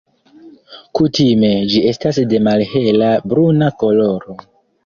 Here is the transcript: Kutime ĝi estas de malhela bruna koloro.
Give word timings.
Kutime 0.99 1.51
ĝi 1.73 1.83
estas 1.91 2.21
de 2.33 2.39
malhela 2.49 3.13
bruna 3.29 3.73
koloro. 3.85 4.41